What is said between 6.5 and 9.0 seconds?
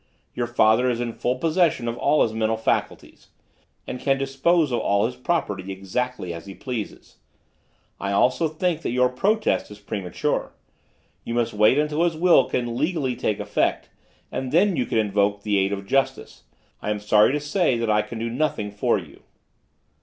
pleases. I also think that